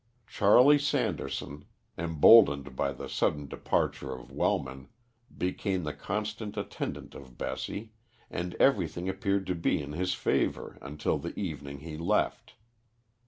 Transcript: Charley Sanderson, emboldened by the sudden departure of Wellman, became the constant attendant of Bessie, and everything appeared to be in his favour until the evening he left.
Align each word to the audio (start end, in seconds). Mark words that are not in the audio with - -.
Charley 0.25 0.79
Sanderson, 0.79 1.65
emboldened 1.95 2.75
by 2.75 2.91
the 2.91 3.07
sudden 3.07 3.47
departure 3.47 4.11
of 4.15 4.31
Wellman, 4.31 4.87
became 5.37 5.83
the 5.83 5.93
constant 5.93 6.57
attendant 6.57 7.13
of 7.13 7.37
Bessie, 7.37 7.91
and 8.27 8.55
everything 8.55 9.07
appeared 9.07 9.45
to 9.45 9.53
be 9.53 9.79
in 9.79 9.91
his 9.91 10.15
favour 10.15 10.79
until 10.81 11.19
the 11.19 11.39
evening 11.39 11.81
he 11.81 11.97
left. 11.99 12.53